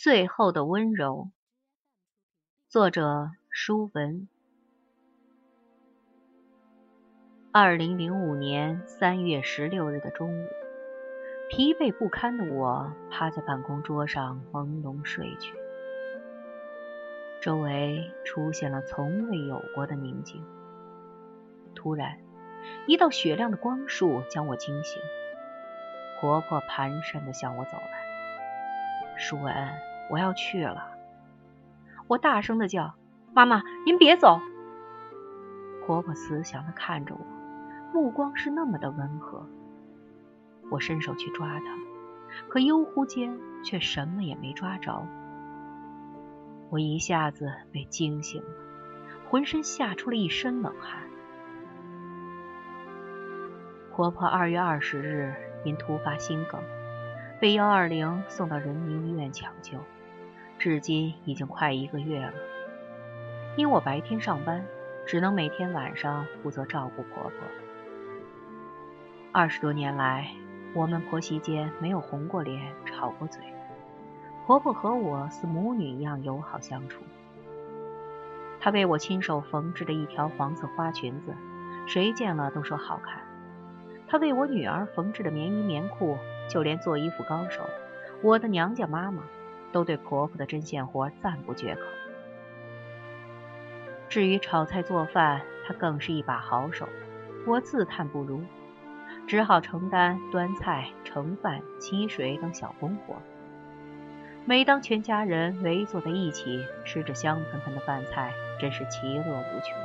[0.00, 1.32] 最后的温柔，
[2.68, 4.28] 作者舒文。
[7.50, 10.46] 二零零五年三月十六日的中午，
[11.50, 15.52] 疲惫不堪的我趴在办公桌上朦胧睡去，
[17.42, 20.44] 周围出现了从未有过的宁静。
[21.74, 22.20] 突然，
[22.86, 25.02] 一道雪亮的光束将我惊醒，
[26.20, 29.52] 婆婆蹒跚的向我走来，舒文。
[30.10, 30.88] 我要去了，
[32.06, 32.94] 我大声的叫
[33.34, 34.40] ：“妈妈，您别走！”
[35.86, 37.20] 婆婆慈祥的看着我，
[37.92, 39.46] 目光是那么的温和。
[40.70, 41.64] 我伸手去抓她，
[42.48, 45.06] 可悠忽间却什么也没抓着。
[46.70, 48.48] 我一下子被惊醒了，
[49.28, 51.02] 浑身吓出了一身冷汗。
[53.92, 55.34] 婆婆二月二十日
[55.64, 56.60] 因突发心梗，
[57.40, 59.78] 被幺二零送到人民医院抢救。
[60.58, 62.32] 至今已经快一个月了，
[63.56, 64.66] 因我白天上班，
[65.06, 67.32] 只能每天晚上负责照顾婆婆。
[69.30, 70.28] 二十多年来，
[70.74, 73.40] 我们婆媳间没有红过脸、吵过嘴，
[74.46, 77.04] 婆婆和我似母女一样友好相处。
[78.58, 81.32] 她为我亲手缝制的一条黄色花裙子，
[81.86, 83.22] 谁见了都说好看。
[84.08, 87.62] 她为我女儿缝制的棉衣棉裤，就连做衣服高手，
[88.22, 89.22] 我的娘家妈妈。
[89.72, 91.82] 都对婆婆的针线活赞不绝口。
[94.08, 96.88] 至于炒菜做饭，她更是一把好手，
[97.46, 98.42] 我自叹不如，
[99.26, 103.16] 只好承担端菜、盛饭、沏水等小工活。
[104.46, 109.76] 每当全家人围坐在一起，吃着香喷喷的饭菜，真是其乐无穷。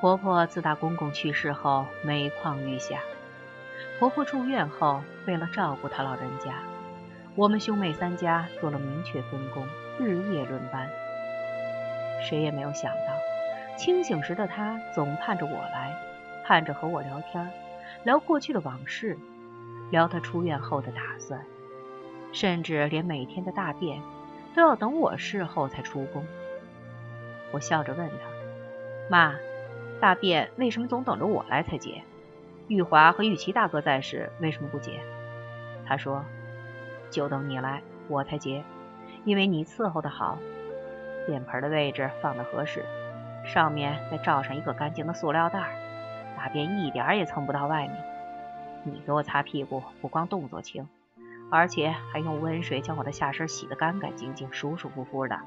[0.00, 3.00] 婆婆自打公公去世后，每况愈下。
[3.98, 6.54] 婆婆住院后，为了照顾她老人家。
[7.38, 9.64] 我们兄妹三家做了明确分工，
[9.96, 10.90] 日夜轮班。
[12.20, 15.94] 谁也没有想到，清醒时的他总盼着我来，
[16.44, 17.48] 盼着和我聊天，
[18.02, 19.16] 聊过去的往事，
[19.92, 21.40] 聊他出院后的打算，
[22.32, 24.02] 甚至连每天的大便
[24.56, 26.26] 都要等我事后才出宫。
[27.52, 28.14] 我笑着问他
[29.08, 29.36] ：“妈，
[30.00, 32.02] 大便为什么总等着我来才解？
[32.66, 35.00] 玉华和玉琪大哥在时，为什么不解？”
[35.86, 36.24] 他说。
[37.10, 38.64] 就等你来，我才结，
[39.24, 40.38] 因为你伺候的好，
[41.26, 42.84] 便盆的位置放的合适，
[43.44, 45.60] 上面再罩上一个干净的塑料袋，
[46.36, 47.96] 大便一点也蹭不到外面。
[48.84, 50.88] 你给我擦屁股，不光动作轻，
[51.50, 55.38] 而且还用温水将我的下身洗得干干净净、舒舒服服的。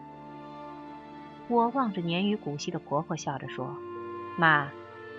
[1.48, 3.76] 我望着年逾古稀的婆婆，笑着说
[4.38, 4.70] ：“妈，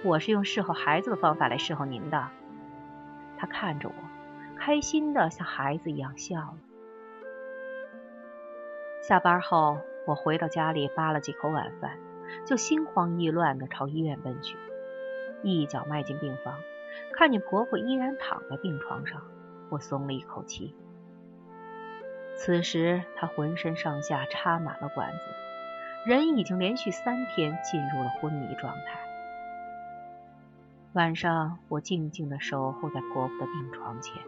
[0.05, 2.29] 我是用伺候孩子的方法来伺候您的。”
[3.39, 3.95] 她看着我。
[4.65, 6.55] 开心的像孩子一样笑了。
[9.03, 11.99] 下班后，我回到家里扒了几口晚饭，
[12.47, 14.57] 就心慌意乱的朝医院奔去。
[15.43, 16.61] 一脚迈进病房，
[17.15, 19.23] 看见婆婆依然躺在病床上，
[19.69, 20.77] 我松了一口气。
[22.37, 25.19] 此时她浑身上下插满了管子，
[26.07, 29.01] 人已经连续三天进入了昏迷状态。
[30.93, 34.23] 晚上，我静静的守候在婆婆的病床前。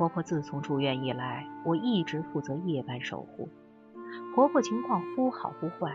[0.00, 3.50] 婆婆自从住院以来，我一直负责夜班守护。
[4.34, 5.94] 婆婆情况忽好忽坏，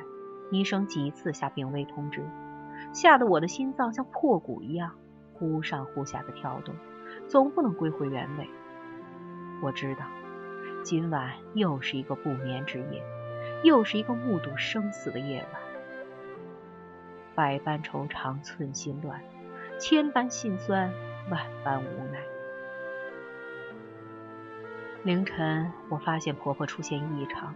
[0.52, 2.24] 医生几次下病危通知，
[2.94, 4.92] 吓得我的心脏像破鼓一样
[5.34, 6.76] 忽上忽下的跳动，
[7.28, 8.48] 总不能归回原位。
[9.64, 10.06] 我知道，
[10.84, 13.04] 今晚又是一个不眠之夜，
[13.64, 15.62] 又是一个目睹生死的夜晚。
[17.34, 19.20] 百般惆怅，寸心乱；
[19.80, 20.94] 千般心酸，
[21.32, 22.20] 万般无奈。
[25.06, 27.54] 凌晨，我发现婆婆出现异常，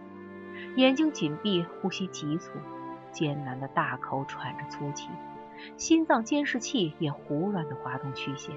[0.76, 2.52] 眼睛紧闭，呼吸急促，
[3.10, 5.08] 艰难的大口喘着粗气，
[5.76, 8.54] 心脏监视器也胡乱的滑动曲线。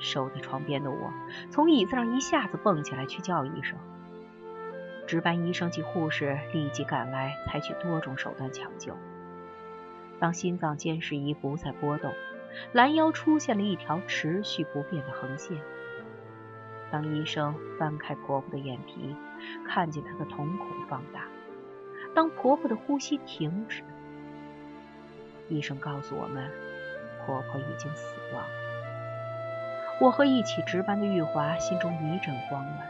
[0.00, 1.12] 守在床边的我，
[1.52, 3.78] 从椅子上一下子蹦起来去叫医生。
[5.06, 8.96] 值班医生及护士立即赶来，采取多种手段抢救。
[10.18, 12.12] 当心脏监视仪不再波动，
[12.72, 15.56] 拦腰出现了一条持续不变的横线。
[16.94, 19.16] 当医生翻开婆婆的眼皮，
[19.66, 21.22] 看见她的瞳孔放大；
[22.14, 23.82] 当婆婆的呼吸停止，
[25.48, 26.48] 医生告诉我们，
[27.26, 28.44] 婆婆已经死亡。
[30.00, 32.88] 我和一起值班的玉华心中一阵慌乱，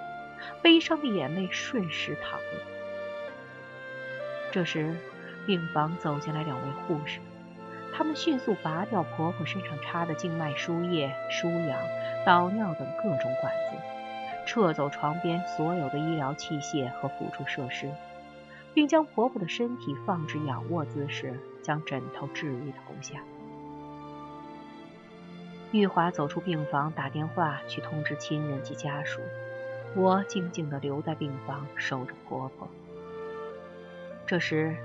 [0.61, 2.61] 悲伤的眼泪瞬时淌落。
[4.53, 4.95] 这时，
[5.47, 7.21] 病房走进来两位护士，
[7.91, 11.81] 他们迅速拔掉婆婆身上插的静脉输液、输氧、
[12.27, 13.79] 导尿等各种管子。
[14.47, 17.91] 撤走床边所有的医疗器械和辅助设施，
[18.73, 23.21] 并将婆婆的身体放置仰卧姿势，将枕头置于头下。
[25.73, 29.21] 玉华走出病房，打电话去通知亲人及家属。
[29.97, 32.69] 我静静地留在病房，守着婆婆。
[34.27, 34.77] 这时，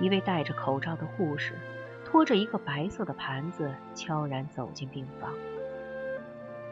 [0.00, 1.54] 一位戴着口罩的护士
[2.04, 5.32] 拖着一个白色的盘子，悄然走进病房。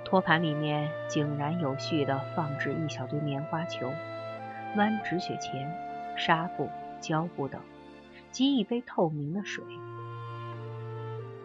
[0.04, 3.92] 托盘里面井然有序地放置一小堆棉花球、
[4.76, 5.72] 弯止血钳、
[6.16, 6.68] 纱布、
[7.00, 7.60] 胶布等，
[8.30, 9.64] 及一杯透明的水。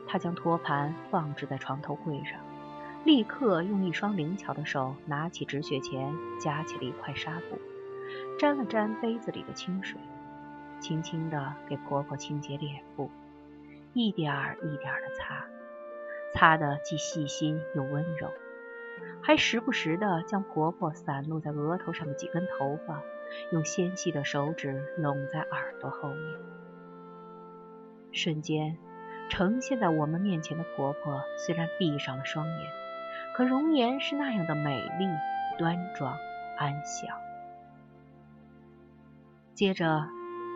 [0.08, 2.40] 他将托盘放置在床头柜上，
[3.06, 7.58] 立刻用一双灵巧的手拿起止血钳，夹起了一块纱布，
[8.38, 10.00] 沾了沾杯子里的清水，
[10.80, 13.10] 轻轻地给婆婆清洁脸部，
[13.94, 15.46] 一点儿一点儿地擦，
[16.34, 18.32] 擦得既细心又温柔，
[19.22, 23.02] 还时不时地将婆婆散落在额头上的几根头发，
[23.52, 26.40] 用纤细的手指拢在耳朵后面，
[28.12, 28.78] 瞬间。
[29.32, 32.72] 呈现在我们面前的婆婆虽然闭上了双眼，
[33.36, 35.06] 可容颜是那样的美丽、
[35.60, 36.18] 端庄、
[36.58, 37.16] 安详。
[39.54, 40.08] 接着，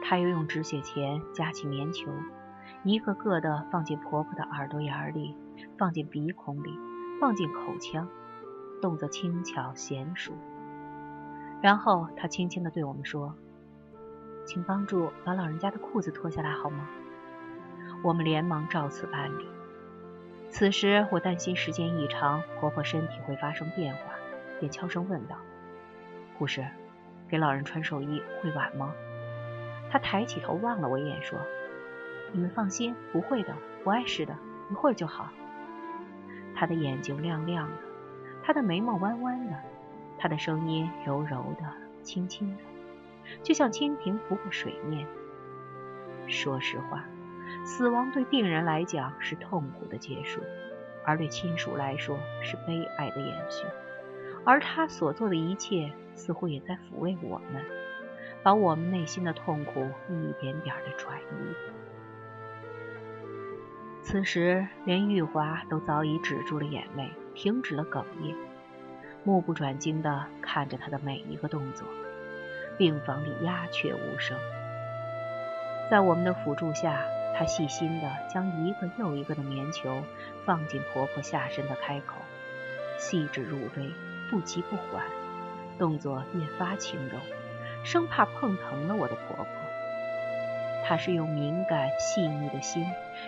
[0.03, 2.11] 她又用止血钳夹起棉球，
[2.83, 5.37] 一个个的放进婆婆的耳朵眼里，
[5.77, 6.75] 放进鼻孔里，
[7.21, 8.09] 放进口腔，
[8.83, 10.33] 动作轻巧娴熟。
[11.61, 13.33] 然后，她轻轻地对我们说
[14.45, 16.87] ：“请帮助把老人家的裤子脱下来，好吗？”
[18.03, 19.47] 我们连忙照此办理。
[20.49, 24.01] 此时我担心时间一长，婆婆身体会发生变化，
[24.59, 25.37] 便悄声问道
[26.37, 26.67] ：“护士，
[27.29, 28.93] 给老人穿寿衣会晚吗？”
[29.89, 31.39] 她抬起头望了我一眼，说
[32.33, 34.35] ：“你们放心，不会的，不碍事的，
[34.69, 35.29] 一会儿就好。”
[36.53, 37.77] 她的眼睛亮亮的，
[38.43, 39.57] 她的眉毛弯弯的，
[40.19, 41.65] 她的声音柔柔的、
[42.03, 42.61] 轻轻的，
[43.41, 45.07] 就像蜻蜓拂过水面。
[46.27, 47.05] 说实话。
[47.65, 50.41] 死亡对病人来讲是痛苦的结束，
[51.05, 53.65] 而对亲属来说是悲哀的延续。
[54.43, 57.63] 而他所做的一切，似乎也在抚慰我们，
[58.41, 61.82] 把我们内心的痛苦一点点的转移。
[64.03, 68.35] 此时，连玉华都早已止住了眼泪，停止了哽咽，
[69.23, 71.87] 目不转睛地看着他的每一个动作。
[72.77, 74.37] 病房里鸦雀无声，
[75.89, 77.01] 在我们的辅助下。
[77.35, 80.03] 她细心地将一个又一个的棉球
[80.45, 82.17] 放进婆婆下身的开口，
[82.99, 83.91] 细致入微，
[84.29, 85.03] 不急不缓，
[85.79, 87.17] 动作越发轻柔，
[87.83, 89.62] 生怕碰疼了我的婆婆。
[90.83, 92.85] 她是用敏感细腻的心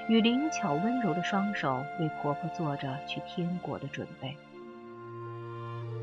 [0.07, 4.37] 与灵巧温柔的双手为婆婆做着去天国的准备。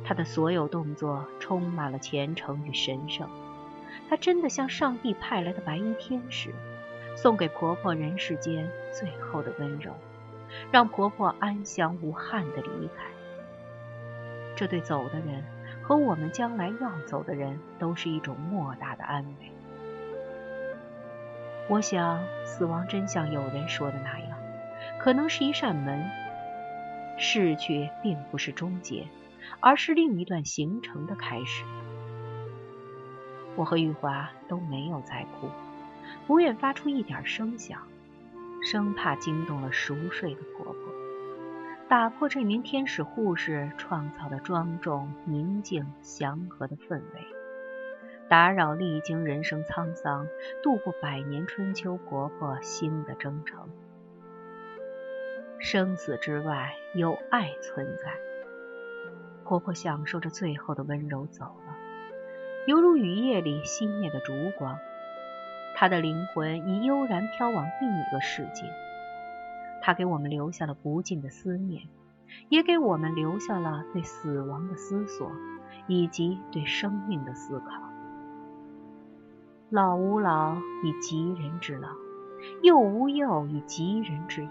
[0.05, 3.29] 她的所有动作充满了虔诚与神圣，
[4.09, 6.53] 她真的像上帝派来的白衣天使。
[7.15, 9.93] 送给婆婆人世间最后的温柔，
[10.71, 13.05] 让婆婆安详无憾的离开。
[14.57, 15.45] 这对走的人
[15.83, 19.53] 和我们将来要走的人，都是一种莫大的安慰。
[21.69, 24.39] 我想，死亡真像有人说的那样，
[24.99, 26.11] 可能是一扇门，
[27.19, 29.07] 逝去并不是终结，
[29.61, 31.65] 而是另一段行程的开始。
[33.57, 35.49] 我和玉华都没有再哭。
[36.27, 37.81] 不愿发出一点声响，
[38.63, 40.75] 生怕惊动了熟睡的婆婆，
[41.89, 47.27] 打破这名天使护士创造的庄重、宁静、祥和的氛围，
[48.33, 50.27] 打扰历经人生沧桑、
[50.63, 53.69] 度过百年春秋婆婆新的征程。
[55.59, 58.15] 生死之外有爱存在，
[59.45, 61.77] 婆婆享受着最后的温柔走了，
[62.67, 64.79] 犹如雨夜里熄灭的烛光。
[65.77, 68.65] 他的灵魂已悠然飘往另一个世界，
[69.83, 71.83] 他给我们留下了不尽的思念，
[72.49, 75.31] 也给我们留下了对死亡的思索，
[75.87, 77.92] 以及对生命的思考。
[79.75, 81.89] 老吾老以及人之老，
[82.61, 84.51] 幼吾幼以及人之幼，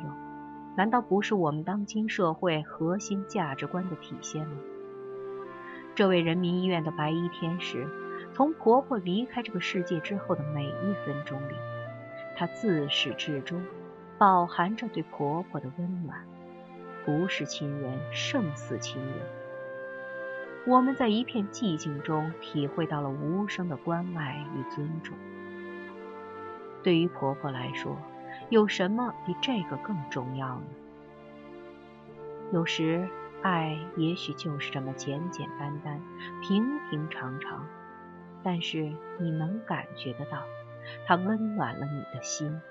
[0.76, 4.56] 难道不是我们当今社会核心价值观的体现吗？
[5.94, 7.88] 这位人民医院的白衣天使。
[8.34, 11.54] 从婆婆离开这个世界之后的每一分钟里，
[12.36, 13.64] 她自始至终
[14.18, 16.18] 饱含着对婆婆的温暖。
[17.06, 19.41] 不是亲人胜似亲人。
[20.68, 25.18] 我们在一片寂静中体会到了无声的关爱与尊重。
[26.84, 27.98] 对于婆婆来说，
[28.50, 30.66] 有什么比这个更重要呢？
[32.54, 33.08] 有时
[33.42, 36.00] 爱也许就是这么简简单单、
[36.44, 37.66] 平平常常，
[38.44, 40.44] 但是你能感觉得到，
[41.08, 42.62] 它温暖了你的心。